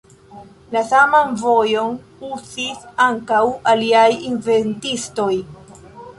La 0.75 0.79
saman 0.91 1.35
vojon 1.41 1.93
uzis 2.31 2.81
ankaŭ 3.09 3.43
aliaj 3.75 4.09
inventistoj. 4.33 5.31